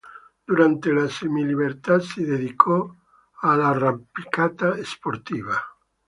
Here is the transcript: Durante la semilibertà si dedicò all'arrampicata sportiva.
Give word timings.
Durante 0.51 0.91
la 0.91 1.07
semilibertà 1.07 1.99
si 1.99 2.23
dedicò 2.25 2.91
all'arrampicata 3.41 4.83
sportiva. 4.83 5.53